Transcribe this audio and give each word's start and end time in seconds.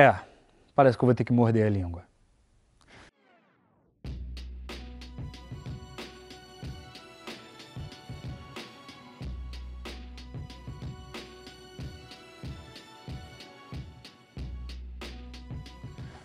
É, 0.00 0.18
parece 0.74 0.96
que 0.96 1.04
eu 1.04 1.06
vou 1.06 1.14
ter 1.14 1.24
que 1.24 1.32
morder 1.32 1.66
a 1.66 1.68
língua. 1.68 2.04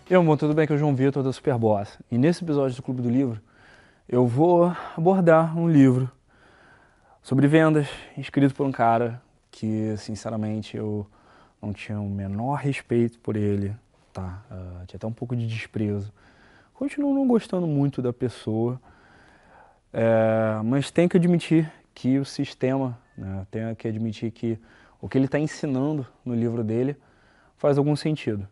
E 0.08 0.14
amor, 0.14 0.38
tudo 0.38 0.54
bem? 0.54 0.64
Aqui 0.64 0.72
é 0.72 0.76
o 0.76 0.78
João 0.78 0.94
Vitor 0.94 1.22
da 1.22 1.30
Superboss. 1.30 1.98
E 2.10 2.16
nesse 2.16 2.42
episódio 2.42 2.74
do 2.74 2.82
Clube 2.82 3.02
do 3.02 3.10
Livro, 3.10 3.42
eu 4.08 4.26
vou 4.26 4.74
abordar 4.96 5.54
um 5.54 5.68
livro 5.68 6.10
sobre 7.22 7.46
vendas, 7.46 7.88
escrito 8.16 8.54
por 8.54 8.64
um 8.66 8.72
cara 8.72 9.20
que, 9.50 9.94
sinceramente, 9.98 10.78
eu 10.78 11.06
não 11.60 11.72
tinha 11.72 12.00
o 12.00 12.08
menor 12.08 12.56
respeito 12.56 13.18
por 13.18 13.36
ele, 13.36 13.74
tá? 14.12 14.42
Uh, 14.50 14.86
tinha 14.86 14.96
até 14.96 15.06
um 15.06 15.12
pouco 15.12 15.34
de 15.34 15.46
desprezo. 15.46 16.12
Continuo 16.74 17.14
não 17.14 17.26
gostando 17.26 17.66
muito 17.66 18.02
da 18.02 18.12
pessoa, 18.12 18.80
é, 19.92 20.60
mas 20.62 20.90
tenho 20.90 21.08
que 21.08 21.16
admitir 21.16 21.72
que 21.94 22.18
o 22.18 22.24
sistema, 22.24 22.98
né, 23.16 23.46
tenho 23.50 23.74
que 23.74 23.88
admitir 23.88 24.30
que 24.30 24.58
o 25.00 25.08
que 25.08 25.16
ele 25.16 25.24
está 25.24 25.38
ensinando 25.38 26.06
no 26.22 26.34
livro 26.34 26.62
dele 26.62 26.94
faz 27.56 27.78
algum 27.78 27.96
sentido. 27.96 28.46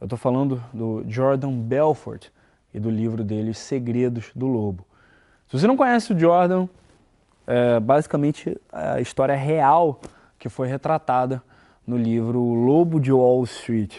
Eu 0.00 0.04
estou 0.04 0.16
falando 0.16 0.62
do 0.72 1.04
Jordan 1.08 1.58
Belfort 1.58 2.28
e 2.72 2.78
do 2.78 2.90
livro 2.90 3.24
dele 3.24 3.52
Segredos 3.54 4.30
do 4.36 4.46
Lobo. 4.46 4.86
Se 5.48 5.58
você 5.58 5.66
não 5.66 5.76
conhece 5.76 6.12
o 6.12 6.18
Jordan, 6.18 6.68
é 7.44 7.80
basicamente 7.80 8.56
a 8.72 9.00
história 9.00 9.34
real 9.34 10.00
que 10.38 10.48
foi 10.48 10.68
retratada 10.68 11.42
no 11.86 11.96
livro 11.96 12.40
Lobo 12.40 12.98
de 12.98 13.12
Wall 13.12 13.44
Street, 13.44 13.96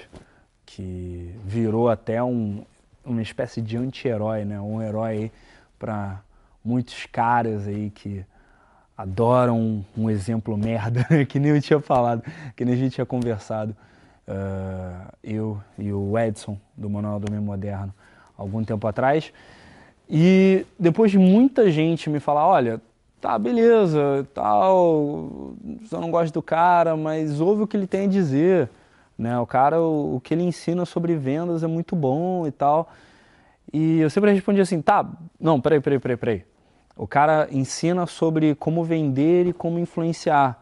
que 0.66 1.34
virou 1.46 1.90
até 1.90 2.22
um, 2.24 2.64
uma 3.04 3.22
espécie 3.22 3.62
de 3.62 3.78
anti-herói, 3.78 4.44
né? 4.44 4.60
um 4.60 4.82
herói 4.82 5.32
para 5.78 6.22
muitos 6.64 7.06
caras 7.06 7.68
aí 7.68 7.92
que 7.92 8.26
adoram 8.98 9.86
um, 9.96 10.10
exemplo 10.10 10.58
merda, 10.58 11.06
que 11.30 11.40
nem 11.40 11.52
eu 11.52 11.62
tinha 11.62 11.80
falado, 11.80 12.24
que 12.56 12.66
nem 12.66 12.74
a 12.74 12.78
gente 12.78 12.94
tinha 12.94 13.06
conversado, 13.06 13.76
uh, 14.28 15.14
eu 15.24 15.62
e 15.78 15.92
o 15.92 16.18
Edson, 16.18 16.58
do 16.76 16.90
Manual 16.90 17.20
do 17.20 17.30
Homem 17.30 17.44
Moderno, 17.44 17.94
algum 18.38 18.64
tempo 18.64 18.88
atrás. 18.88 19.32
E 20.10 20.66
depois 20.80 21.12
de 21.12 21.18
muita 21.18 21.70
gente 21.70 22.10
me 22.10 22.20
falar, 22.20 22.48
olha, 22.48 22.82
tá, 23.20 23.38
beleza, 23.38 24.26
tal, 24.34 25.45
só 25.86 26.00
não 26.00 26.12
gosto 26.12 26.34
do 26.34 26.42
cara, 26.42 26.96
mas 26.96 27.40
ouve 27.40 27.64
o 27.64 27.68
que 27.68 27.78
ele 27.78 27.88
tem 27.88 28.06
a 28.06 28.10
dizer, 28.10 28.70
né? 29.18 29.38
O 29.40 29.46
cara, 29.46 29.82
o, 29.82 30.16
o 30.16 30.22
que 30.22 30.34
ele 30.34 30.44
ensina 30.44 30.86
sobre 30.86 31.16
vendas 31.16 31.64
é 31.64 31.68
muito 31.68 31.96
bom 31.96 32.46
e 32.48 32.52
tal. 32.52 32.90
E 33.74 34.00
eu 34.00 34.10
sempre 34.10 34.32
respondi 34.32 34.62
assim, 34.62 34.82
tá, 34.82 35.06
não, 35.40 35.60
peraí, 35.60 35.80
peraí, 35.80 36.00
peraí, 36.00 36.18
peraí. 36.18 36.46
O 36.96 37.08
cara 37.08 37.48
ensina 37.52 38.06
sobre 38.06 38.56
como 38.56 38.84
vender 38.84 39.48
e 39.48 39.54
como 39.54 39.80
influenciar. 39.80 40.62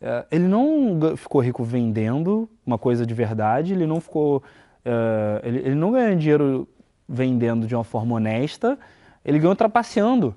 É, 0.00 0.26
ele 0.30 0.48
não 0.48 1.16
ficou 1.16 1.40
rico 1.40 1.62
vendendo 1.62 2.48
uma 2.66 2.78
coisa 2.78 3.06
de 3.06 3.14
verdade, 3.14 3.72
ele 3.72 3.86
não 3.86 4.00
ficou. 4.00 4.42
Uh, 4.84 5.40
ele, 5.42 5.58
ele 5.58 5.74
não 5.74 5.92
ganha 5.92 6.16
dinheiro 6.16 6.68
vendendo 7.08 7.66
de 7.66 7.74
uma 7.74 7.84
forma 7.84 8.16
honesta, 8.16 8.78
ele 9.24 9.38
ganhou 9.38 9.56
trapaceando. 9.56 10.34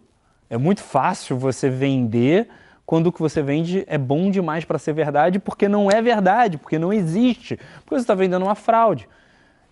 É 0.50 0.58
muito 0.58 0.82
fácil 0.82 1.38
você 1.38 1.70
vender 1.70 2.48
quando 2.92 3.08
o 3.08 3.12
que 3.14 3.22
você 3.22 3.42
vende 3.42 3.86
é 3.88 3.98
bom 3.98 4.30
demais 4.30 4.66
para 4.66 4.78
ser 4.78 4.92
verdade, 4.92 5.40
porque 5.40 5.70
não 5.70 5.90
é 5.90 6.02
verdade, 6.02 6.58
porque 6.58 6.78
não 6.78 6.92
existe, 6.92 7.56
porque 7.86 7.96
você 7.96 8.02
está 8.02 8.14
vendendo 8.14 8.44
uma 8.44 8.54
fraude. 8.54 9.08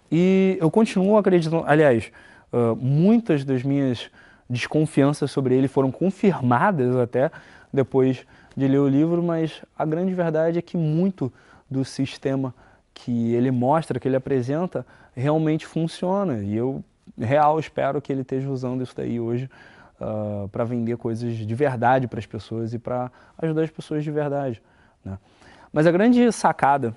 E 0.09 0.57
eu 0.57 0.71
continuo 0.71 1.17
acreditando, 1.17 1.65
aliás, 1.67 2.13
uh, 2.53 2.77
muitas 2.77 3.43
das 3.43 3.61
minhas 3.61 4.09
desconfianças 4.49 5.31
sobre 5.31 5.53
ele 5.53 5.67
foram 5.67 5.91
confirmadas 5.91 6.95
até 6.95 7.29
depois 7.73 8.25
de 8.55 8.65
ler 8.65 8.79
o 8.79 8.87
livro, 8.87 9.21
mas 9.21 9.65
a 9.77 9.83
grande 9.83 10.13
verdade 10.13 10.57
é 10.57 10.61
que 10.61 10.77
muito 10.77 11.29
do 11.69 11.83
sistema 11.83 12.55
que 12.93 13.33
ele 13.33 13.51
mostra, 13.51 13.99
que 13.99 14.07
ele 14.07 14.15
apresenta, 14.15 14.87
realmente 15.13 15.67
funciona. 15.67 16.37
E 16.41 16.55
eu, 16.55 16.81
real, 17.19 17.59
espero 17.59 18.01
que 18.01 18.13
ele 18.13 18.21
esteja 18.21 18.49
usando 18.49 18.81
isso 18.81 18.95
daí 18.95 19.19
hoje 19.19 19.49
uh, 19.99 20.45
ah, 20.45 20.47
para 20.51 20.63
vender 20.63 20.97
coisas 20.97 21.35
de 21.35 21.55
verdade 21.55 22.07
para 22.07 22.19
as 22.19 22.25
pessoas 22.25 22.73
e 22.73 22.79
para 22.79 23.11
ajudar 23.37 23.63
as 23.63 23.69
pessoas 23.69 24.03
de 24.03 24.11
verdade. 24.11 24.61
Né? 25.03 25.17
Mas 25.71 25.85
a 25.85 25.91
grande 25.91 26.31
sacada 26.31 26.95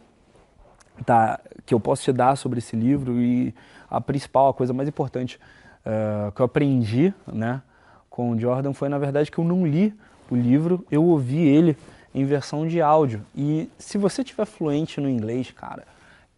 tá, 1.05 1.41
que 1.67 1.75
eu 1.75 1.81
posso 1.81 2.03
te 2.03 2.13
dar 2.13 2.37
sobre 2.37 2.59
esse 2.59 2.77
livro 2.77 3.21
e 3.21 3.55
a 3.91 4.01
principal, 4.01 4.49
a 4.49 4.55
coisa 4.55 4.73
mais 4.73 4.89
importante 4.89 5.39
uh, 5.85 6.33
que 6.33 6.41
eu 6.41 6.47
aprendi 6.47 7.13
né, 7.27 7.63
com 8.09 8.31
o 8.31 8.39
Jordan 8.39 8.73
foi, 8.73 8.89
na 8.89 8.99
verdade, 8.99 9.31
que 9.31 9.39
eu 9.39 9.45
não 9.45 9.67
li 9.67 9.95
o 10.31 10.37
livro, 10.37 10.85
eu 10.91 11.05
ouvi 11.05 11.39
ele 11.39 11.77
em 12.15 12.25
versão 12.25 12.67
de 12.67 12.81
áudio. 12.81 13.23
E 13.35 13.71
se 13.79 13.99
você 13.99 14.25
tiver 14.25 14.47
fluente 14.47 15.01
no 15.01 15.09
inglês, 15.09 15.51
cara, 15.51 15.85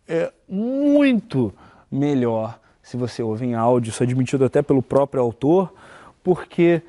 é 0.09 0.33
muito 0.49 1.53
melhor 1.91 2.59
se 2.83 2.97
você 2.97 3.23
ouve 3.23 3.47
em 3.47 3.55
áudio, 3.55 3.91
isso 3.91 4.03
é 4.03 4.07
admitido 4.07 4.45
até 4.45 4.61
pelo 4.61 4.83
próprio 4.83 5.23
autor, 5.23 5.73
porque 6.25 6.83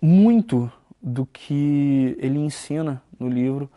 muito 0.00 0.70
do 1.02 1.26
que 1.26 2.16
ele 2.20 2.38
ensina 2.38 3.02
no 3.18 3.28
livro 3.28 3.68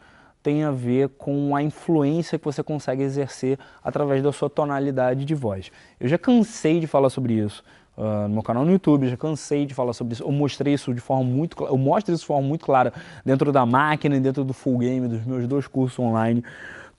tem 0.43 0.63
a 0.63 0.71
ver 0.71 1.09
com 1.09 1.55
a 1.55 1.63
influência 1.63 2.37
que 2.37 2.45
você 2.45 2.61
consegue 2.61 3.01
exercer 3.01 3.57
através 3.83 4.21
da 4.21 4.31
sua 4.31 4.49
tonalidade 4.49 5.25
de 5.25 5.33
voz. 5.33 5.71
Eu 5.99 6.07
já 6.07 6.17
cansei 6.17 6.79
de 6.79 6.87
falar 6.87 7.09
sobre 7.09 7.33
isso 7.33 7.63
uh, 7.97 8.27
no 8.27 8.35
meu 8.35 8.43
canal 8.43 8.63
no 8.63 8.71
YouTube, 8.71 9.09
já 9.09 9.17
cansei 9.17 9.65
de 9.65 9.73
falar 9.73 9.93
sobre 9.93 10.13
isso. 10.13 10.23
Eu 10.23 10.31
mostrei 10.31 10.73
isso 10.73 10.93
de 10.93 11.01
forma 11.01 11.23
muito 11.23 11.65
eu 11.65 11.77
mostro 11.77 12.13
isso 12.13 12.21
de 12.21 12.27
forma 12.27 12.47
muito 12.47 12.65
clara 12.65 12.93
dentro 13.25 13.51
da 13.51 13.65
máquina 13.65 14.15
e 14.15 14.19
dentro 14.19 14.43
do 14.43 14.53
full 14.53 14.77
game 14.77 15.07
dos 15.07 15.25
meus 15.25 15.47
dois 15.47 15.65
cursos 15.67 15.97
online. 15.97 16.43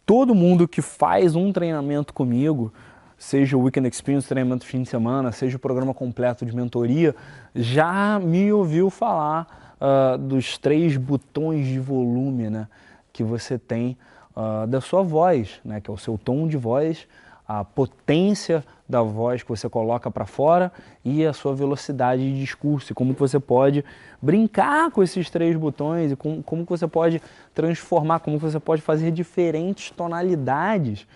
Todo 0.05 0.35
mundo 0.35 0.67
que 0.67 0.81
faz 0.81 1.37
um 1.37 1.53
treinamento 1.53 2.15
comigo, 2.15 2.73
seja 3.19 3.57
o 3.57 3.63
Weekend 3.63 3.89
Experience, 3.89 4.29
treinamento 4.29 4.65
de 4.65 4.71
fim 4.71 4.83
de 4.83 4.89
semana, 4.89 5.33
seja 5.33 5.57
o 5.57 5.61
programa 5.61 5.93
completo 5.93 6.47
de 6.47 6.55
mentoria, 6.55 7.15
já 7.55 8.21
me 8.21 8.53
ouviu 8.53 8.89
falar 8.89 9.77
uh, 9.81 10.17
dos 10.17 10.57
três 10.57 10.97
botões 10.97 11.67
de 11.67 11.81
volume 11.81 12.49
né, 12.49 12.69
que 13.13 13.25
você 13.25 13.59
tem 13.59 13.99
uh, 14.37 14.67
da 14.69 14.81
sua 14.81 15.03
voz, 15.03 15.61
né, 15.65 15.81
que 15.81 15.91
é 15.91 15.93
o 15.93 15.99
seu 15.99 16.17
tom 16.17 16.47
de 16.47 16.57
voz, 16.57 17.09
a 17.47 17.65
potência 17.65 18.65
da 18.89 19.03
voz 19.03 19.43
que 19.43 19.49
você 19.49 19.69
coloca 19.69 20.11
para 20.11 20.25
fora 20.25 20.71
e 21.05 21.27
a 21.27 21.33
sua 21.33 21.55
velocidade 21.55 22.23
de 22.23 22.39
discurso, 22.39 22.93
e 22.93 22.95
como 22.95 23.15
que 23.15 23.21
você 23.21 23.41
pode 23.41 23.85
brincar 24.23 24.91
com 24.91 25.03
esses 25.03 25.29
três 25.29 25.57
botões 25.57 26.13
e 26.13 26.17
como, 26.17 26.43
como 26.43 26.65
que 26.65 26.71
você 26.71 26.87
pode 26.87 27.21
transformar, 27.53 28.21
como 28.21 28.39
que 28.39 28.45
você 28.45 28.61
pode 28.61 28.81
fazer 28.81 29.11
diferentes 29.11 29.91
tonalidades 29.91 31.07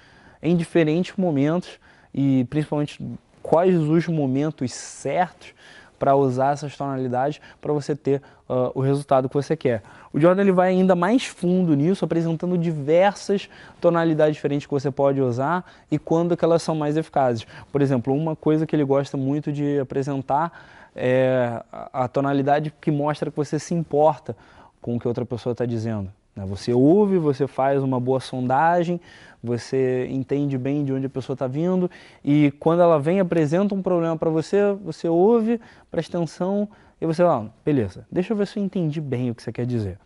em 0.42 0.56
diferentes 0.56 1.14
momentos 1.16 1.78
e 2.14 2.44
principalmente 2.50 3.02
quais 3.42 3.76
os 3.76 4.06
momentos 4.06 4.72
certos 4.72 5.54
para 5.98 6.16
usar 6.16 6.54
essas 6.54 6.76
tonalidades 6.76 7.40
para 7.60 7.72
você 7.72 7.94
ter 7.94 8.20
uh, 8.48 8.72
o 8.74 8.80
resultado 8.80 9.28
que 9.28 9.34
você 9.34 9.56
quer. 9.56 9.82
O 10.12 10.18
Jordan 10.18 10.42
ele 10.42 10.50
vai 10.50 10.70
ainda 10.70 10.96
mais 10.96 11.26
fundo 11.26 11.76
nisso, 11.76 12.04
apresentando 12.04 12.58
diversas 12.58 13.48
tonalidades 13.80 14.34
diferentes 14.34 14.66
que 14.66 14.72
você 14.72 14.90
pode 14.90 15.20
usar 15.20 15.64
e 15.90 16.00
quando 16.00 16.36
que 16.36 16.44
elas 16.44 16.60
são 16.60 16.74
mais 16.74 16.96
eficazes. 16.96 17.46
Por 17.70 17.80
exemplo, 17.80 18.12
uma 18.12 18.34
coisa 18.34 18.66
que 18.66 18.74
ele 18.74 18.82
gosta 18.82 19.16
muito 19.16 19.52
de 19.52 19.78
apresentar 19.78 20.50
é 20.94 21.62
a 21.92 22.08
tonalidade 22.08 22.74
que 22.80 22.90
mostra 22.90 23.30
que 23.30 23.36
você 23.36 23.56
se 23.58 23.72
importa 23.72 24.36
com 24.80 24.96
o 24.96 25.00
que 25.00 25.06
outra 25.06 25.24
pessoa 25.24 25.52
está 25.52 25.64
dizendo. 25.64 26.10
Né? 26.34 26.44
Você 26.46 26.72
ouve, 26.72 27.18
você 27.18 27.46
faz 27.46 27.82
uma 27.82 28.00
boa 28.00 28.20
sondagem, 28.20 29.00
você 29.42 30.06
entende 30.10 30.56
bem 30.56 30.84
de 30.84 30.92
onde 30.92 31.06
a 31.06 31.10
pessoa 31.10 31.34
está 31.34 31.46
vindo 31.46 31.90
e 32.24 32.50
quando 32.52 32.82
ela 32.82 32.98
vem 32.98 33.20
apresenta 33.20 33.74
um 33.74 33.82
problema 33.82 34.16
para 34.16 34.30
você, 34.30 34.72
você 34.84 35.08
ouve, 35.08 35.60
presta 35.90 36.16
atenção 36.16 36.68
e 37.00 37.06
você 37.06 37.22
fala, 37.22 37.46
ah, 37.46 37.50
beleza, 37.64 38.06
deixa 38.10 38.32
eu 38.32 38.36
ver 38.36 38.46
se 38.46 38.58
eu 38.58 38.64
entendi 38.64 39.00
bem 39.00 39.30
o 39.30 39.34
que 39.34 39.42
você 39.42 39.52
quer 39.52 39.66
dizer. 39.66 39.98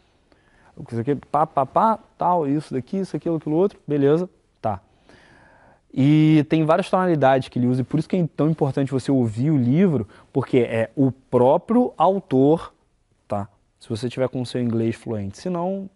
O 0.77 0.85
que 0.85 0.95
você 0.95 1.05
quer, 1.05 1.17
pá, 1.31 1.47
pá, 1.47 1.65
pá, 1.65 1.99
tal, 2.19 2.47
isso 2.47 2.73
daqui, 2.73 2.99
isso, 2.99 3.17
aquilo, 3.17 3.37
aquilo 3.37 3.57
outro, 3.57 3.79
beleza, 3.87 4.29
tá. 4.61 4.81
E 5.93 6.45
tem 6.51 6.65
várias 6.65 6.91
tonalidades 6.91 7.49
que 7.49 7.59
ele 7.59 7.67
usa 7.67 7.81
e 7.81 7.85
por 7.85 7.99
isso 7.99 8.09
que 8.09 8.17
é 8.17 8.29
tão 8.37 8.51
importante 8.51 8.93
você 8.93 9.11
ouvir 9.11 9.51
o 9.51 9.57
livro, 9.57 10.07
porque 10.33 10.59
é 10.59 10.91
o 10.95 11.11
próprio 11.11 11.95
autor, 11.97 12.75
tá? 13.27 13.49
Se 13.79 13.89
você 13.89 14.09
tiver 14.09 14.29
com 14.29 14.43
o 14.43 14.47
seu 14.47 14.61
inglês 14.61 14.97
fluente. 14.97 15.39
Senão, 15.39 15.89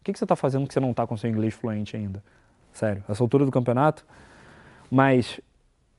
o 0.00 0.04
que, 0.04 0.12
que 0.12 0.18
você 0.18 0.24
está 0.24 0.36
fazendo 0.36 0.66
que 0.66 0.74
você 0.74 0.80
não 0.80 0.90
está 0.90 1.06
com 1.06 1.16
seu 1.16 1.30
inglês 1.30 1.54
fluente 1.54 1.96
ainda? 1.96 2.22
sério, 2.72 3.02
essa 3.08 3.22
altura 3.22 3.44
do 3.44 3.50
campeonato, 3.50 4.04
mas 4.90 5.40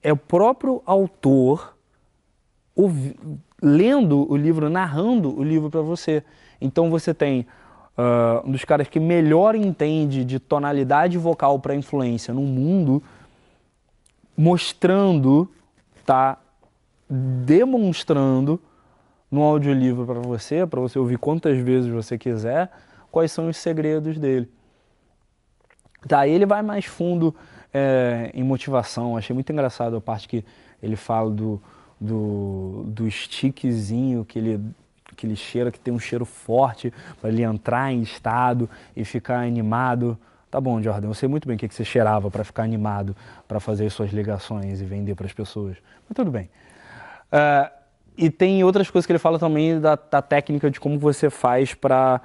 é 0.02 0.12
o 0.12 0.18
próprio 0.18 0.82
autor 0.86 1.76
ouvi, 2.76 3.16
lendo 3.62 4.30
o 4.32 4.36
livro, 4.36 4.70
narrando 4.70 5.38
o 5.38 5.44
livro 5.44 5.70
para 5.70 5.82
você. 5.82 6.24
Então 6.60 6.90
você 6.90 7.14
tem 7.14 7.46
uh, 7.98 8.48
um 8.48 8.52
dos 8.52 8.66
caras 8.66 8.88
que 8.88 9.00
melhor 9.00 9.56
entende 9.56 10.26
de 10.26 10.40
tonalidade 10.40 11.18
vocal 11.18 11.60
para 11.60 11.76
influência 11.76 12.34
no 12.34 12.42
mundo, 12.42 13.04
mostrando, 14.36 15.50
tá 16.06 16.38
demonstrando 17.08 18.60
no 19.30 19.44
audiolivro 19.44 20.06
para 20.06 20.20
você, 20.20 20.66
para 20.66 20.82
você 20.82 20.98
ouvir 20.98 21.18
quantas 21.18 21.58
vezes 21.58 21.90
você 21.92 22.18
quiser, 22.18 22.72
quais 23.12 23.32
são 23.32 23.50
os 23.50 23.58
segredos 23.58 24.18
dele. 24.18 24.50
Tá, 26.08 26.28
ele 26.28 26.46
vai 26.46 26.62
mais 26.62 26.86
fundo 26.86 27.36
é, 27.74 28.32
em 28.34 28.44
motivação. 28.44 29.16
Achei 29.16 29.34
muito 29.34 29.52
engraçado 29.52 29.96
a 29.96 30.02
parte 30.02 30.28
que 30.28 30.44
ele 30.82 30.96
fala 30.96 31.30
do, 31.30 31.62
do, 32.00 32.84
do 32.88 33.12
stickzinho 33.12 34.26
que 34.26 34.40
ele, 34.40 34.60
que 35.16 35.28
ele 35.28 35.36
cheira, 35.36 35.72
que 35.72 35.80
tem 35.80 35.94
um 35.94 36.00
cheiro 36.00 36.26
forte 36.26 36.92
para 37.20 37.30
ele 37.30 37.44
entrar 37.44 37.92
em 37.92 38.02
estado 38.02 38.70
e 38.96 39.06
ficar 39.06 39.42
animado. 39.42 40.18
Tá 40.50 40.60
bom, 40.60 40.82
Jordan, 40.82 41.10
eu 41.10 41.14
sei 41.14 41.30
muito 41.30 41.48
bem 41.48 41.56
o 41.56 41.60
que, 41.60 41.68
que 41.68 41.76
você 41.76 41.86
cheirava 41.86 42.30
para 42.30 42.44
ficar 42.44 42.64
animado, 42.64 43.16
para 43.48 43.60
fazer 43.60 43.90
suas 43.90 44.12
ligações 44.12 44.82
e 44.82 44.86
vender 44.86 45.16
para 45.16 45.26
as 45.26 45.34
pessoas. 45.34 45.78
Mas 46.10 46.16
tudo 46.16 46.32
bem. 46.32 46.50
Uh, 47.32 47.72
e 48.18 48.30
tem 48.30 48.64
outras 48.64 48.90
coisas 48.90 49.06
que 49.06 49.12
ele 49.12 49.20
fala 49.20 49.40
também 49.40 49.80
da, 49.80 49.96
da 49.96 50.22
técnica 50.22 50.70
de 50.70 50.80
como 50.80 51.00
você 51.00 51.30
faz 51.30 51.74
para 51.74 52.20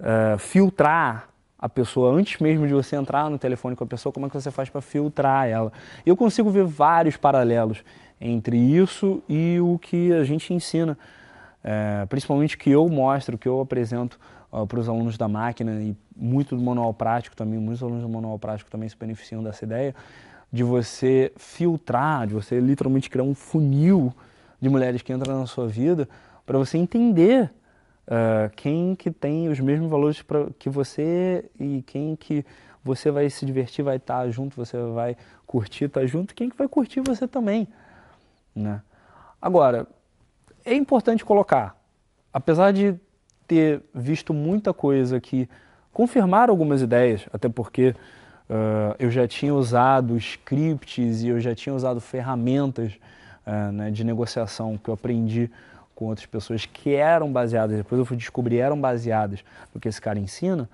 uh, 0.00 0.38
filtrar 0.38 1.28
a 1.58 1.68
pessoa 1.68 2.12
antes 2.12 2.40
mesmo 2.40 2.66
de 2.66 2.72
você 2.72 2.96
entrar 2.96 3.28
no 3.28 3.38
telefone 3.38 3.76
com 3.76 3.84
a 3.84 3.86
pessoa, 3.86 4.12
como 4.12 4.26
é 4.26 4.28
que 4.30 4.40
você 4.40 4.50
faz 4.50 4.70
para 4.70 4.80
filtrar 4.80 5.46
ela. 5.46 5.70
Eu 6.06 6.16
consigo 6.16 6.50
ver 6.50 6.64
vários 6.64 7.18
paralelos 7.18 7.84
entre 8.18 8.56
isso 8.56 9.22
e 9.28 9.58
o 9.60 9.78
que 9.78 10.12
a 10.12 10.24
gente 10.24 10.54
ensina, 10.54 10.96
é, 11.62 12.06
principalmente 12.06 12.56
que 12.56 12.70
eu 12.70 12.88
mostro, 12.88 13.36
que 13.36 13.46
eu 13.46 13.60
apresento 13.60 14.18
uh, 14.50 14.66
para 14.66 14.80
os 14.80 14.88
alunos 14.88 15.18
da 15.18 15.28
máquina 15.28 15.72
e 15.82 15.94
muito 16.16 16.56
do 16.56 16.62
manual 16.62 16.94
prático 16.94 17.36
também, 17.36 17.58
muitos 17.58 17.82
alunos 17.82 18.02
do 18.02 18.08
manual 18.08 18.38
prático 18.38 18.70
também 18.70 18.88
se 18.88 18.96
beneficiam 18.96 19.42
dessa 19.42 19.64
ideia, 19.64 19.94
de 20.50 20.64
você 20.64 21.30
filtrar, 21.36 22.26
de 22.26 22.34
você 22.34 22.58
literalmente 22.58 23.10
criar 23.10 23.24
um 23.24 23.34
funil 23.34 24.14
de 24.60 24.68
mulheres 24.68 25.02
que 25.02 25.12
entram 25.12 25.38
na 25.38 25.46
sua 25.46 25.68
vida 25.68 26.08
para 26.44 26.58
você 26.58 26.76
entender 26.76 27.50
uh, 28.10 28.50
quem 28.56 28.94
que 28.94 29.10
tem 29.10 29.48
os 29.48 29.60
mesmos 29.60 29.88
valores 29.88 30.20
pra, 30.20 30.48
que 30.58 30.68
você 30.68 31.48
e 31.58 31.82
quem 31.82 32.16
que 32.16 32.44
você 32.82 33.10
vai 33.10 33.30
se 33.30 33.46
divertir, 33.46 33.84
vai 33.84 33.96
estar 33.96 34.24
tá 34.24 34.30
junto, 34.30 34.56
você 34.56 34.76
vai 34.94 35.16
curtir, 35.46 35.84
estar 35.84 36.00
tá 36.00 36.06
junto, 36.06 36.34
quem 36.34 36.50
que 36.50 36.56
vai 36.56 36.66
curtir 36.68 37.00
você 37.00 37.28
também, 37.28 37.68
né? 38.54 38.82
Agora, 39.40 39.86
é 40.64 40.74
importante 40.74 41.24
colocar, 41.24 41.76
apesar 42.32 42.72
de 42.72 42.94
ter 43.46 43.82
visto 43.94 44.34
muita 44.34 44.72
coisa 44.72 45.20
que 45.20 45.48
confirmar 45.92 46.50
algumas 46.50 46.82
ideias, 46.82 47.26
até 47.32 47.48
porque 47.48 47.90
uh, 48.48 48.94
eu 48.98 49.10
já 49.10 49.26
tinha 49.26 49.54
usado 49.54 50.16
scripts 50.16 51.22
e 51.22 51.28
eu 51.28 51.40
já 51.40 51.54
tinha 51.54 51.74
usado 51.74 52.00
ferramentas 52.00 52.98
uh, 53.46 53.72
né, 53.72 53.90
de 53.90 54.04
negociação 54.04 54.78
que 54.78 54.88
eu 54.88 54.94
aprendi 54.94 55.50
com 56.00 56.06
outras 56.06 56.24
pessoas 56.24 56.64
que 56.64 56.94
eram 56.94 57.30
baseadas, 57.30 57.76
depois 57.76 57.98
eu 57.98 58.06
fui 58.06 58.16
descobrir 58.16 58.56
eram 58.56 58.80
baseadas 58.80 59.44
no 59.74 59.78
que 59.78 59.86
esse 59.86 60.00
cara 60.00 60.18
ensina, 60.18 60.66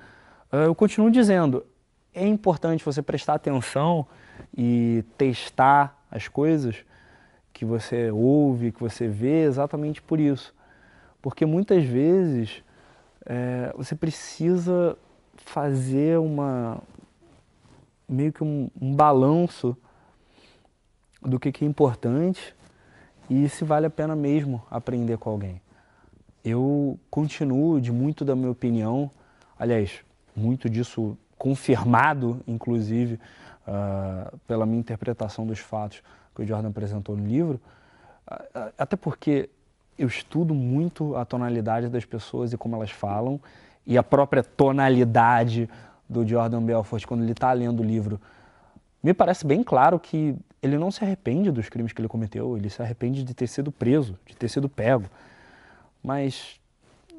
uh, 0.53 0.59
eu 0.59 0.75
continuo 0.75 1.11
dizendo, 1.11 1.67
é 2.15 2.25
importante 2.25 2.85
você 2.85 3.03
prestar 3.03 3.35
atenção 3.35 4.07
e 4.57 5.05
testar 5.19 6.01
as 6.09 6.29
coisas 6.29 6.77
que 7.53 7.65
você 7.65 8.09
ouve, 8.13 8.71
que 8.71 8.79
você 8.79 9.09
vê, 9.09 9.43
exatamente 9.43 10.01
por 10.01 10.21
isso. 10.21 10.55
Porque 11.21 11.45
muitas 11.45 11.83
vezes 11.85 12.63
é, 13.25 13.73
você 13.77 13.97
precisa 13.97 14.97
fazer 15.37 16.21
uma 16.21 16.81
meio 18.09 18.33
que 18.33 18.45
um, 18.45 18.71
um 18.81 18.95
balanço 18.95 19.77
do 21.21 21.41
que, 21.41 21.51
que 21.51 21.65
é 21.65 21.69
importante 21.69 22.55
e 23.29 23.49
se 23.49 23.65
vale 23.65 23.87
a 23.87 23.91
pena 23.91 24.15
mesmo 24.15 24.63
aprender 24.71 25.19
com 25.19 25.31
alguém. 25.31 25.61
Eu 26.45 26.99
continuo 27.11 27.81
de 27.81 27.91
muito 27.91 28.25
da 28.25 28.37
minha 28.37 28.51
opinião, 28.51 29.11
aliás, 29.59 30.01
muito 30.35 30.71
disso 30.71 31.17
confirmado, 31.37 32.41
inclusive, 32.47 33.19
uh, 33.67 34.37
pela 34.47 34.65
minha 34.65 34.79
interpretação 34.79 35.47
dos 35.47 35.59
fatos 35.59 36.03
que 36.35 36.43
o 36.43 36.47
Jordan 36.47 36.69
apresentou 36.69 37.17
no 37.17 37.27
livro, 37.27 37.61
uh, 38.31 38.73
até 38.79 38.97
porque 38.97 39.51
eu 39.99 40.07
estudo 40.07 40.55
muito 40.55 41.17
a 41.17 41.25
tonalidade 41.25 41.89
das 41.89 42.05
pessoas 42.05 42.53
e 42.53 42.57
como 42.57 42.77
elas 42.77 42.91
falam, 42.91 43.41
e 43.87 43.97
a 43.97 44.03
própria 44.03 44.43
tonalidade 44.43 45.69
do 46.09 46.27
Jordan 46.27 46.63
Belfort 46.63 47.05
quando 47.07 47.23
ele 47.23 47.33
está 47.33 47.53
lendo 47.53 47.81
o 47.81 47.85
livro. 47.85 48.21
Me 49.07 49.15
parece 49.15 49.47
bem 49.47 49.63
claro 49.63 50.01
que 50.01 50.35
ele 50.61 50.77
não 50.77 50.91
se 50.91 51.05
arrepende 51.05 51.53
dos 51.53 51.69
crimes 51.69 51.93
que 51.93 52.01
ele 52.01 52.09
cometeu, 52.09 52.57
ele 52.57 52.69
se 52.69 52.83
arrepende 52.83 53.23
de 53.23 53.35
ter 53.35 53.47
sido 53.47 53.71
preso, 53.71 54.19
de 54.27 54.35
ter 54.35 54.49
sido 54.49 54.69
pego. 54.69 55.09
Mas, 56.03 56.61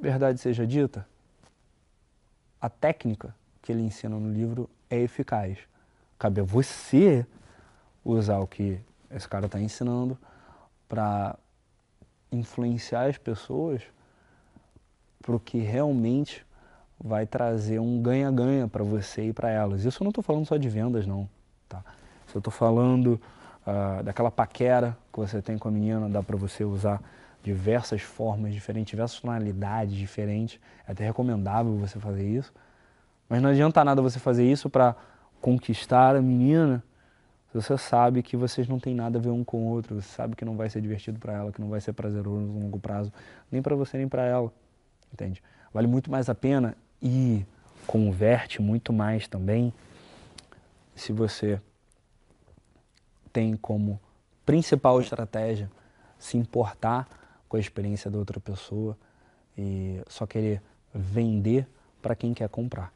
verdade 0.01 0.37
seja 0.37 0.67
dita, 0.67 1.07
a 2.59 2.67
técnica 2.67 3.33
que 3.61 3.71
ele 3.71 3.83
ensina 3.83 4.17
no 4.17 4.33
livro 4.33 4.69
é 4.89 4.97
eficaz. 4.97 5.59
Cabe 6.19 6.41
a 6.41 6.43
você 6.43 7.25
usar 8.03 8.39
o 8.39 8.47
que 8.47 8.81
esse 9.09 9.29
cara 9.29 9.45
está 9.45 9.57
ensinando 9.57 10.17
para 10.89 11.39
influenciar 12.29 13.05
as 13.05 13.17
pessoas 13.17 13.81
para 15.21 15.37
o 15.37 15.39
que 15.39 15.59
realmente 15.59 16.45
vai 16.99 17.25
trazer 17.25 17.79
um 17.79 18.01
ganha-ganha 18.01 18.67
para 18.67 18.83
você 18.83 19.29
e 19.29 19.31
para 19.31 19.49
elas. 19.49 19.85
Isso 19.85 20.03
eu 20.03 20.03
não 20.03 20.09
estou 20.09 20.21
falando 20.21 20.45
só 20.45 20.57
de 20.57 20.67
vendas, 20.67 21.07
não. 21.07 21.29
Tá? 21.67 21.83
Se 22.27 22.35
eu 22.35 22.39
estou 22.39 22.51
falando 22.51 23.19
uh, 23.65 24.03
daquela 24.03 24.31
paquera 24.31 24.97
que 25.11 25.19
você 25.19 25.41
tem 25.41 25.57
com 25.57 25.67
a 25.67 25.71
menina, 25.71 26.09
dá 26.09 26.21
para 26.21 26.35
você 26.35 26.63
usar 26.63 27.01
diversas 27.43 28.01
formas 28.01 28.53
diferentes, 28.53 28.91
diversas 28.91 29.19
tonalidades 29.19 29.95
diferentes. 29.95 30.59
É 30.87 30.91
até 30.91 31.05
recomendável 31.05 31.77
você 31.77 31.99
fazer 31.99 32.27
isso. 32.27 32.53
Mas 33.29 33.41
não 33.41 33.49
adianta 33.49 33.83
nada 33.83 34.01
você 34.01 34.19
fazer 34.19 34.49
isso 34.49 34.69
para 34.69 34.95
conquistar 35.41 36.15
a 36.15 36.21
menina 36.21 36.83
se 37.51 37.61
você 37.61 37.77
sabe 37.77 38.21
que 38.21 38.35
vocês 38.35 38.67
não 38.67 38.79
têm 38.79 38.93
nada 38.93 39.17
a 39.17 39.21
ver 39.21 39.29
um 39.29 39.43
com 39.43 39.57
o 39.57 39.69
outro, 39.69 39.95
você 39.95 40.07
sabe 40.09 40.35
que 40.35 40.43
não 40.43 40.57
vai 40.57 40.69
ser 40.69 40.81
divertido 40.81 41.17
para 41.17 41.33
ela, 41.33 41.51
que 41.51 41.61
não 41.61 41.69
vai 41.69 41.79
ser 41.79 41.93
prazeroso 41.93 42.45
no 42.45 42.59
longo 42.59 42.79
prazo, 42.79 43.11
nem 43.51 43.61
para 43.61 43.75
você 43.75 43.97
nem 43.97 44.07
para 44.07 44.23
ela, 44.23 44.51
entende? 45.13 45.41
Vale 45.73 45.87
muito 45.87 46.11
mais 46.11 46.29
a 46.29 46.35
pena 46.35 46.75
e 47.01 47.45
converte 47.85 48.61
muito 48.61 48.91
mais 48.91 49.27
também 49.27 49.73
se 50.97 51.13
você 51.13 51.61
tem 53.31 53.55
como 53.55 53.99
principal 54.45 54.99
estratégia 54.99 55.69
se 56.17 56.37
importar 56.37 57.07
com 57.47 57.57
a 57.57 57.59
experiência 57.59 58.09
da 58.09 58.17
outra 58.17 58.39
pessoa 58.39 58.97
e 59.57 60.01
só 60.07 60.25
querer 60.25 60.61
vender 60.93 61.67
para 62.01 62.15
quem 62.15 62.33
quer 62.33 62.49
comprar. 62.49 62.93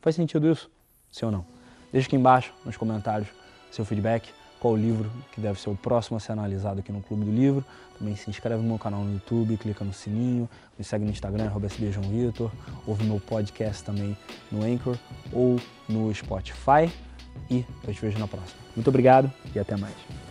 Faz 0.00 0.16
sentido 0.16 0.50
isso? 0.50 0.70
Sim 1.10 1.26
ou 1.26 1.32
não? 1.32 1.46
Deixa 1.92 2.08
aqui 2.08 2.16
embaixo 2.16 2.52
nos 2.64 2.76
comentários 2.76 3.28
seu 3.70 3.84
feedback, 3.84 4.32
qual 4.60 4.74
o 4.74 4.76
livro 4.76 5.10
que 5.32 5.40
deve 5.40 5.60
ser 5.60 5.70
o 5.70 5.76
próximo 5.76 6.16
a 6.16 6.20
ser 6.20 6.32
analisado 6.32 6.80
aqui 6.80 6.90
no 6.90 7.02
Clube 7.02 7.24
do 7.24 7.30
Livro. 7.30 7.64
Também 7.98 8.16
se 8.16 8.30
inscreve 8.30 8.62
no 8.62 8.68
meu 8.68 8.78
canal 8.78 9.02
no 9.02 9.12
YouTube, 9.12 9.56
clica 9.56 9.84
no 9.84 9.92
sininho, 9.92 10.48
me 10.78 10.84
segue 10.84 11.04
no 11.04 11.10
Instagram, 11.10 11.50
Vitor, 12.10 12.50
ouve 12.86 13.04
meu 13.04 13.20
podcast 13.20 13.84
também 13.84 14.16
no 14.50 14.64
Anchor 14.64 14.96
ou 15.32 15.60
no 15.88 16.12
Spotify. 16.14 16.90
E 17.50 17.64
eu 17.86 17.94
te 17.94 18.00
vejo 18.00 18.18
na 18.18 18.26
próxima. 18.26 18.60
Muito 18.74 18.88
obrigado 18.88 19.32
e 19.54 19.58
até 19.58 19.76
mais. 19.76 20.23